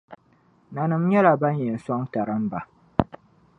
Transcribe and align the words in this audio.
Nanima 0.73 1.05
nyɛla 1.09 1.31
ban 1.41 1.55
yɛn 1.63 1.77
sɔŋ 1.85 2.01
tarimba. 2.11 2.59